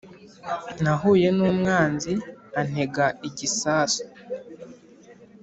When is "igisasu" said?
3.27-4.03